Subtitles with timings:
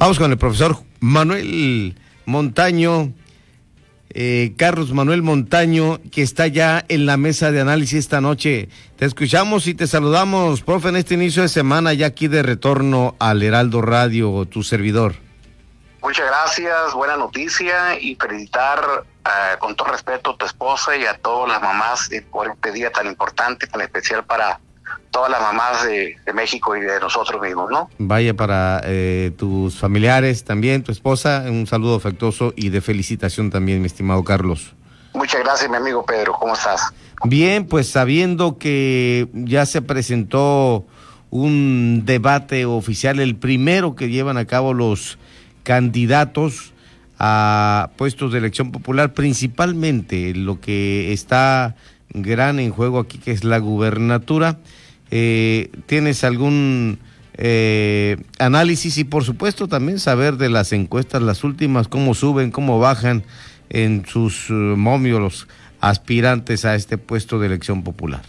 [0.00, 3.12] Vamos con el profesor Manuel Montaño,
[4.08, 8.70] eh, Carlos Manuel Montaño, que está ya en la mesa de análisis esta noche.
[8.96, 13.14] Te escuchamos y te saludamos, profe, en este inicio de semana, ya aquí de retorno
[13.18, 15.16] al Heraldo Radio, tu servidor.
[16.00, 21.18] Muchas gracias, buena noticia y felicitar uh, con todo respeto a tu esposa y a
[21.18, 24.60] todas las mamás por este día tan importante, tan especial para
[25.10, 27.90] todas las mamás de, de, México y de nosotros mismos, ¿no?
[27.98, 33.80] Vaya para eh, tus familiares también, tu esposa, un saludo afectuoso y de felicitación también,
[33.80, 34.74] mi estimado Carlos.
[35.12, 36.92] Muchas gracias, mi amigo Pedro, ¿cómo estás?
[37.24, 40.86] Bien, pues sabiendo que ya se presentó
[41.30, 45.18] un debate oficial, el primero que llevan a cabo los
[45.62, 46.72] candidatos
[47.18, 51.76] a puestos de elección popular, principalmente lo que está
[52.08, 54.58] gran en juego aquí, que es la gubernatura.
[55.10, 57.00] Eh, ¿Tienes algún
[57.34, 62.78] eh, análisis y por supuesto también saber de las encuestas, las últimas, cómo suben, cómo
[62.78, 63.24] bajan
[63.70, 65.48] en sus uh, momios los
[65.80, 68.22] aspirantes a este puesto de elección popular?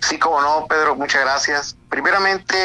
[0.00, 1.76] Sí, como no, Pedro, muchas gracias.
[1.88, 2.56] Primeramente,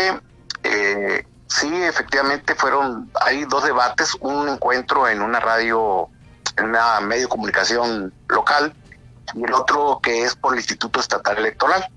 [0.64, 6.09] eh, sí, efectivamente fueron, hay dos debates, un encuentro en una radio,
[6.58, 8.73] en una medio de comunicación local
[9.34, 11.90] y el otro que es por el Instituto Estatal Electoral.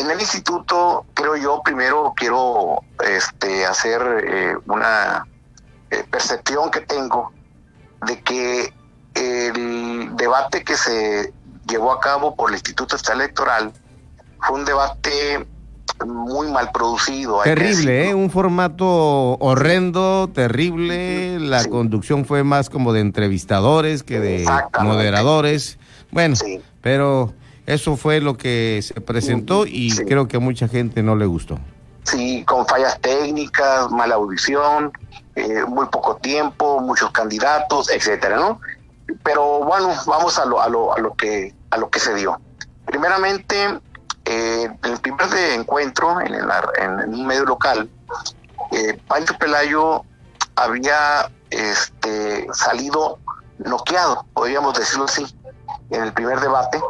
[0.00, 5.26] En el instituto, creo yo, primero quiero este, hacer eh, una
[5.90, 7.30] eh, percepción que tengo
[8.06, 8.72] de que
[9.14, 11.34] el debate que se
[11.68, 13.72] llevó a cabo por el Instituto Estatal Electoral
[14.40, 15.46] fue un debate
[16.06, 17.42] muy mal producido.
[17.42, 18.14] Terrible, ¿eh?
[18.14, 21.38] un formato horrendo, terrible.
[21.40, 21.68] La sí.
[21.68, 24.46] conducción fue más como de entrevistadores que de
[24.80, 25.78] moderadores.
[26.10, 26.62] Bueno, sí.
[26.80, 27.34] pero
[27.66, 30.04] eso fue lo que se presentó y sí.
[30.04, 31.58] creo que a mucha gente no le gustó.
[32.04, 34.92] Sí, con fallas técnicas, mala audición,
[35.36, 38.60] eh, muy poco tiempo, muchos candidatos, etcétera, ¿no?
[39.22, 42.40] Pero bueno, vamos a lo, a lo, a lo que a lo que se dio.
[42.86, 43.78] Primeramente,
[44.24, 46.44] eh, en el primer de encuentro en, el,
[46.78, 47.88] en, un medio local,
[48.72, 50.04] eh, Pancho Pelayo
[50.56, 53.18] había este, salido
[53.58, 55.26] noqueado, podríamos decirlo así,
[55.90, 56.80] en el primer debate.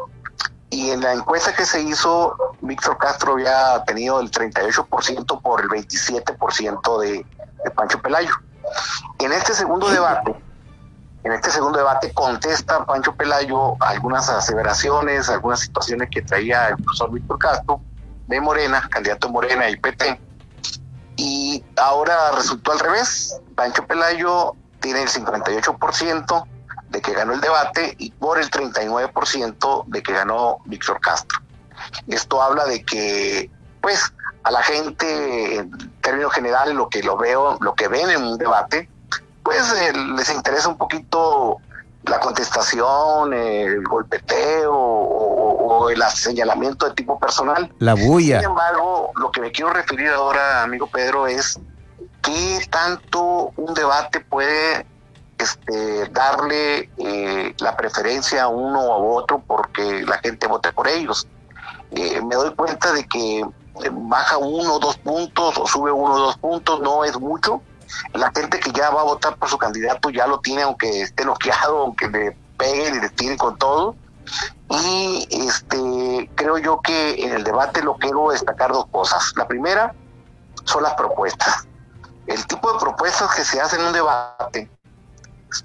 [0.70, 5.69] Y en la encuesta que se hizo, Víctor Castro había tenido el 38% por el
[5.69, 7.26] 27% de,
[7.64, 8.32] de Pancho Pelayo.
[9.19, 10.34] En este segundo debate,
[11.22, 17.10] en este segundo debate contesta Pancho Pelayo algunas aseveraciones, algunas situaciones que traía el profesor
[17.10, 17.80] Víctor Castro
[18.26, 20.20] de Morena, candidato de Morena y PT.
[21.16, 23.38] Y ahora resultó al revés.
[23.54, 26.47] Pancho Pelayo tiene el 58%
[26.90, 31.40] de que ganó el debate y por el 39% de que ganó Víctor Castro.
[32.08, 34.12] Esto habla de que, pues,
[34.42, 38.38] a la gente, en términos generales, lo que lo veo, lo que ven en un
[38.38, 38.88] debate,
[39.42, 41.58] pues eh, les interesa un poquito
[42.04, 47.72] la contestación, el golpeteo o, o, el señalamiento de tipo personal.
[47.78, 48.40] La bulla.
[48.40, 51.58] Sin embargo, lo que me quiero referir ahora, amigo Pedro, es
[52.22, 54.86] qué tanto un debate puede
[55.40, 61.26] este, darle eh, la preferencia a uno a otro porque la gente vote por ellos.
[61.90, 63.44] Eh, me doy cuenta de que
[63.92, 67.62] baja uno o dos puntos o sube uno o dos puntos, no es mucho,
[68.14, 71.24] la gente que ya va a votar por su candidato ya lo tiene aunque esté
[71.24, 73.96] noqueado, aunque le peguen y le tiren con todo.
[74.68, 79.32] Y este creo yo que en el debate lo quiero destacar dos cosas.
[79.36, 79.94] La primera
[80.64, 81.66] son las propuestas.
[82.26, 84.70] El tipo de propuestas que se hacen en un debate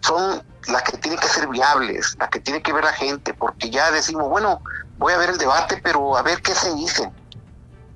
[0.02, 3.70] son las que tienen que ser viables, las que tiene que ver la gente, porque
[3.70, 4.62] ya decimos, bueno,
[4.98, 7.12] voy a ver el debate, pero a ver qué se dice.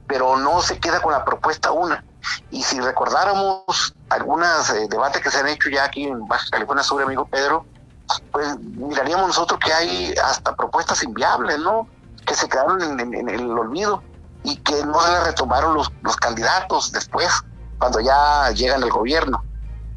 [0.07, 2.03] Pero no se queda con la propuesta una.
[2.51, 6.83] Y si recordáramos algunos eh, debates que se han hecho ya aquí en Baja California
[6.83, 7.66] Sur, amigo Pedro,
[8.31, 11.88] pues miraríamos nosotros que hay hasta propuestas inviables, ¿no?
[12.25, 14.03] Que se quedaron en el olvido
[14.44, 17.29] y que no se le retomaron los, los candidatos después,
[17.77, 19.44] cuando ya llegan al gobierno.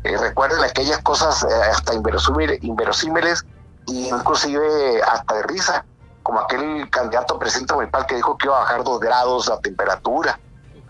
[0.05, 3.45] Eh, recuerden aquellas cosas eh, hasta inverosímiles,
[3.87, 5.85] y inclusive hasta de risa,
[6.23, 10.39] como aquel candidato presidente municipal que dijo que iba a bajar dos grados la temperatura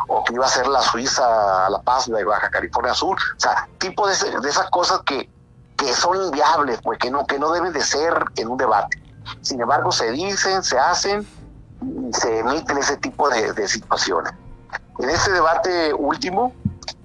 [0.09, 3.41] o que iba a ser la Suiza a La Paz de Baja California Sur, o
[3.41, 5.31] sea, tipo de, de esas cosas que,
[5.77, 9.03] que son inviables, pues que no, que no deben de ser en un debate.
[9.41, 11.27] Sin embargo, se dicen, se hacen
[11.81, 14.33] y se emiten ese tipo de, de situaciones.
[14.99, 16.53] En este debate último,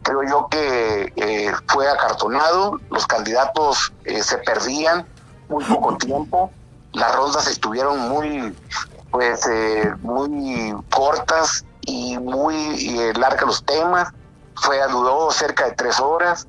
[0.03, 5.05] creo yo que eh, fue acartonado, los candidatos eh, se perdían
[5.49, 6.51] muy poco tiempo,
[6.93, 8.55] las rondas estuvieron muy,
[9.11, 12.55] pues, eh, muy cortas y muy
[12.99, 14.09] eh, larga los temas.
[14.55, 16.47] Fue, duró cerca de tres horas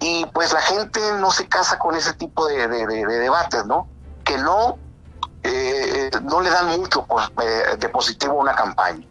[0.00, 3.88] Y pues la gente no se casa con ese tipo de, debates, ¿no?
[4.24, 4.76] Que no,
[5.44, 9.06] eh, no le dan mucho pues, eh, de positivo a una campaña.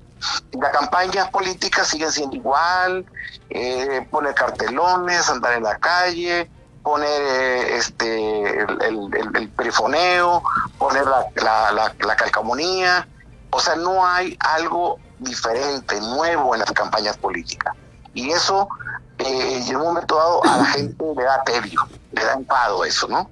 [0.59, 3.05] Las campañas políticas siguen siendo igual,
[3.49, 6.49] eh, poner cartelones, andar en la calle,
[6.85, 10.43] poner eh, este el, perifoneo,
[10.77, 13.07] poner la, la, la, calcamonía.
[13.49, 17.75] O sea, no hay algo diferente, nuevo en las campañas políticas.
[18.13, 18.69] Y eso,
[19.17, 23.07] eh, en un momento dado, a la gente le da tedio, le da enfado eso,
[23.07, 23.29] ¿no?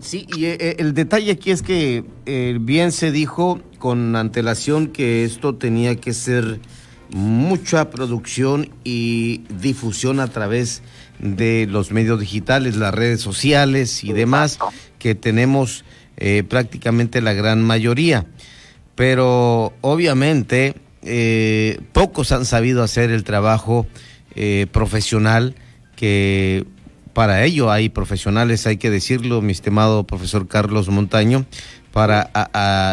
[0.00, 2.04] Sí, y eh, el detalle aquí es que
[2.60, 6.60] bien se dijo con antelación que esto tenía que ser
[7.10, 10.82] mucha producción y difusión a través
[11.18, 14.58] de los medios digitales, las redes sociales y demás,
[14.98, 15.84] que tenemos
[16.16, 18.26] eh, prácticamente la gran mayoría.
[18.94, 23.86] Pero obviamente eh, pocos han sabido hacer el trabajo
[24.34, 25.54] eh, profesional
[25.96, 26.64] que
[27.18, 27.72] para ello.
[27.72, 31.46] Hay profesionales, hay que decirlo, mi estimado profesor Carlos Montaño,
[31.92, 32.30] para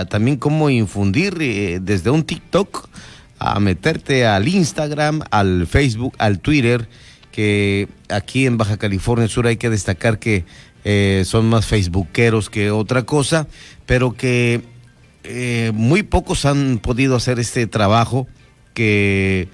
[0.09, 2.89] también cómo infundir eh, desde un TikTok
[3.37, 6.89] a meterte al Instagram, al Facebook, al Twitter,
[7.31, 10.43] que aquí en Baja California Sur hay que destacar que
[10.85, 13.47] eh, son más facebookeros que otra cosa,
[13.85, 14.63] pero que
[15.23, 18.25] eh, muy pocos han podido hacer este trabajo
[18.73, 19.49] que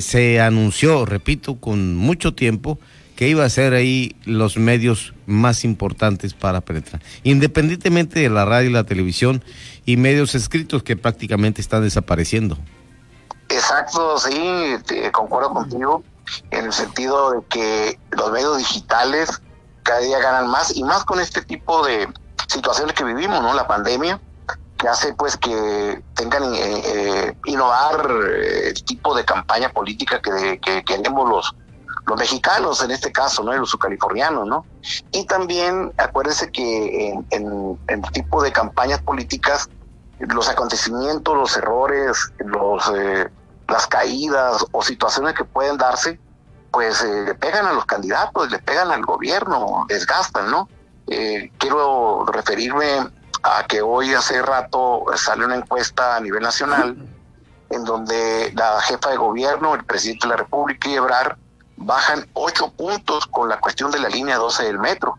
[0.00, 2.80] se anunció, repito, con mucho tiempo
[3.16, 8.70] que iba a ser ahí los medios más importantes para penetrar, independientemente de la radio
[8.70, 9.44] y la televisión
[9.84, 12.56] y medios escritos que prácticamente están desapareciendo.
[13.48, 14.76] Exacto, sí,
[15.12, 16.02] concuerdo contigo
[16.50, 19.42] en el sentido de que los medios digitales
[19.82, 22.08] cada día ganan más y más con este tipo de
[22.46, 23.52] situaciones que vivimos, ¿no?
[23.54, 24.20] La pandemia
[24.78, 30.58] que hace pues que tengan eh, eh, innovar eh, el tipo de campaña política que,
[30.60, 31.54] que queremos los
[32.06, 33.54] los mexicanos en este caso, ¿no?
[33.54, 34.64] Y los californianos, ¿no?
[35.12, 39.68] Y también acuérdense que en, el tipo de campañas políticas,
[40.18, 43.28] los acontecimientos, los errores, los eh,
[43.68, 46.18] las caídas o situaciones que pueden darse,
[46.70, 50.68] pues eh, le pegan a los candidatos, le pegan al gobierno, desgastan, ¿no?
[51.06, 53.08] Eh, quiero referirme
[53.42, 56.96] a que hoy hace rato sale una encuesta a nivel nacional
[57.70, 60.96] en donde la jefa de gobierno, el presidente de la República y
[61.84, 65.18] bajan ocho puntos con la cuestión de la línea 12 del metro.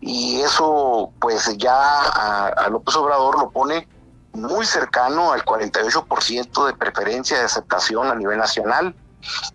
[0.00, 3.88] Y eso, pues ya a, López Obrador lo pone
[4.32, 8.94] muy cercano al 48% de preferencia de aceptación a nivel nacional.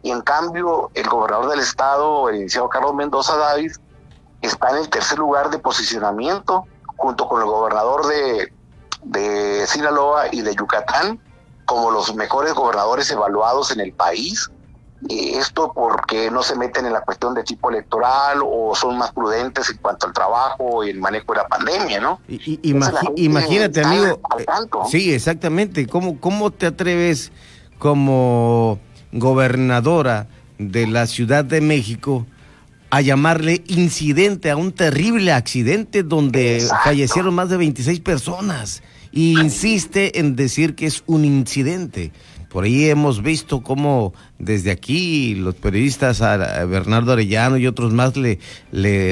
[0.02, 3.80] Y en cambio, el gobernador del estado, el iniciado Carlos Mendoza Davis,
[4.42, 6.66] está en el tercer lugar de posicionamiento,
[6.98, 8.52] junto con el gobernador de,
[9.04, 11.20] de Sinaloa y de Yucatán,
[11.66, 14.50] como los mejores gobernadores evaluados en el país
[15.08, 19.70] esto porque no se meten en la cuestión de tipo electoral o son más prudentes
[19.70, 22.20] en cuanto al trabajo y el manejo de la pandemia, ¿no?
[23.16, 24.20] imagínate, amigo.
[24.38, 24.46] Eh,
[24.90, 25.88] sí, exactamente.
[25.88, 27.32] ¿Cómo, ¿Cómo te atreves
[27.78, 28.80] como
[29.12, 32.26] gobernadora de la Ciudad de México
[32.90, 38.84] a llamarle incidente a un terrible accidente donde fallecieron más de 26 personas?
[39.12, 42.12] Y insiste en decir que es un incidente.
[42.50, 46.36] Por ahí hemos visto cómo desde aquí los periodistas a
[46.66, 48.40] Bernardo Arellano y otros más le,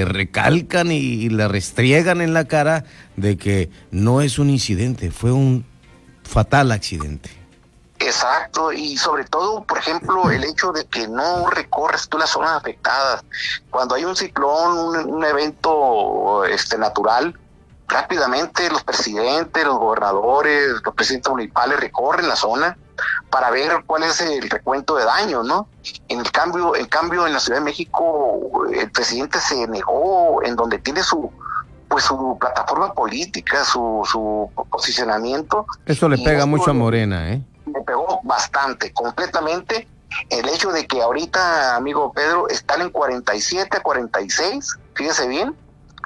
[0.06, 5.66] recalcan y, le restriegan en la cara de que no es un incidente, fue un
[6.24, 7.30] fatal accidente.
[8.00, 12.52] Exacto, y sobre todo, por ejemplo, el hecho de que no recorres tú las zonas
[12.52, 13.24] afectadas.
[13.70, 17.38] Cuando hay un ciclón, un, un evento este natural,
[17.88, 22.78] rápidamente los presidentes, los gobernadores, los presidentes municipales recorren la zona
[23.30, 25.68] para ver cuál es el recuento de daños, ¿no?
[26.08, 30.56] En el cambio, en cambio en la Ciudad de México el presidente se negó en
[30.56, 31.32] donde tiene su
[31.88, 35.66] pues su plataforma política, su, su posicionamiento.
[35.86, 37.42] Eso le pega mucho a Morena, ¿eh?
[37.66, 39.88] Le pegó bastante, completamente.
[40.30, 45.56] El hecho de que ahorita, amigo Pedro, están en 47 a 46, fíjese bien,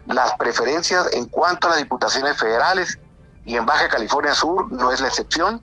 [0.07, 2.99] las preferencias en cuanto a las diputaciones federales
[3.45, 5.61] y en Baja California Sur no es la excepción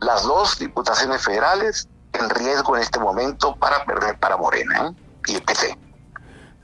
[0.00, 5.02] las dos diputaciones federales en riesgo en este momento para perder para Morena ¿eh?
[5.28, 5.76] y el PC.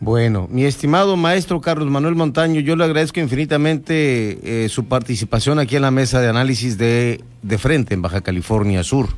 [0.00, 5.76] Bueno, mi estimado maestro Carlos Manuel Montaño, yo le agradezco infinitamente eh, su participación aquí
[5.76, 9.08] en la mesa de análisis de, de frente en Baja California Sur.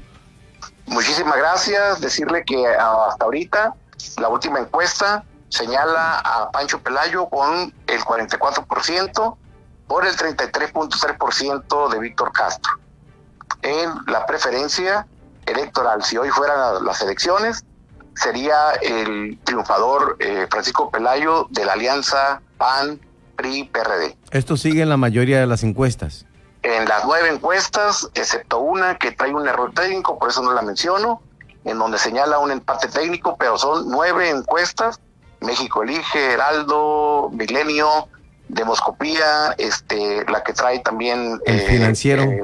[0.87, 2.01] Muchísimas gracias.
[2.01, 3.75] Decirle que hasta ahorita
[4.21, 9.37] la última encuesta señala a Pancho Pelayo con el 44%
[9.89, 12.86] por el 33.3% de Víctor Castro
[13.63, 15.07] en la preferencia
[15.47, 16.03] electoral.
[16.03, 17.65] Si hoy fueran las elecciones,
[18.15, 23.01] sería el triunfador eh, Francisco Pelayo de la alianza PAN,
[23.37, 24.17] PRI, PRD.
[24.31, 26.27] Esto sigue en la mayoría de las encuestas.
[26.63, 30.63] En las nueve encuestas, excepto una que trae un error técnico, por eso no la
[30.63, 31.23] menciono,
[31.65, 35.01] en donde señala un empate técnico, pero son nueve encuestas.
[35.41, 38.09] México elige, Heraldo, Milenio,
[38.49, 42.43] Demoscopía, este, la que trae también el eh, financiero, eh,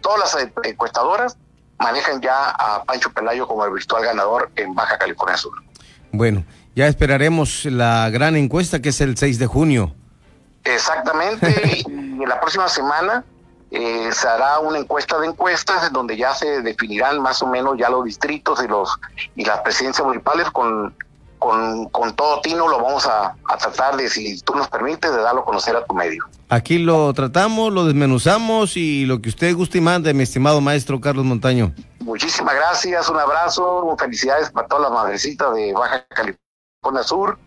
[0.00, 1.36] todas las encuestadoras
[1.78, 5.52] manejan ya a Pancho Pelayo como el virtual ganador en Baja California Sur.
[6.12, 9.94] Bueno, ya esperaremos la gran encuesta que es el 6 de junio.
[10.64, 13.24] Exactamente, y la próxima semana
[13.74, 17.78] eh, se hará una encuesta de encuestas en donde ya se definirán más o menos
[17.78, 18.98] ya los distritos y los
[19.34, 20.94] y las presidencias municipales con
[21.42, 25.20] con, con todo tino lo vamos a, a, tratar de, si tú nos permites, de
[25.20, 26.24] darlo a conocer a tu medio.
[26.48, 31.00] Aquí lo tratamos, lo desmenuzamos y lo que usted guste y mande, mi estimado maestro
[31.00, 31.74] Carlos Montaño.
[32.00, 37.38] Muchísimas gracias, un abrazo, felicidades para todas las madrecitas de Baja California Sur